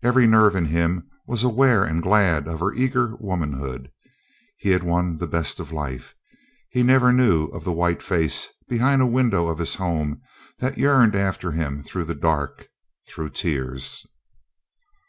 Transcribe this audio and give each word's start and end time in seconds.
Every 0.00 0.28
nerve 0.28 0.54
in 0.54 0.66
him 0.66 1.10
was 1.26 1.42
aware 1.42 1.82
and 1.82 2.00
glad 2.04 2.46
of 2.46 2.60
her 2.60 2.72
eager 2.72 3.16
womanhood. 3.18 3.90
He 4.56 4.68
had 4.70 4.84
won 4.84 5.16
the 5.18 5.26
best 5.26 5.58
of 5.58 5.72
life.... 5.72 6.14
He 6.70 6.84
never 6.84 7.10
knew 7.12 7.46
of 7.46 7.64
the 7.64 7.72
white 7.72 8.00
face 8.00 8.46
behind 8.68 9.02
a 9.02 9.06
window 9.06 9.48
of 9.48 9.58
his 9.58 9.74
home 9.74 10.22
that 10.60 10.78
yearned 10.78 11.16
after 11.16 11.50
him 11.50 11.82
through 11.82 12.04
the 12.04 12.14
dark, 12.14 12.68
through 13.08 13.30
tears. 13.30 14.06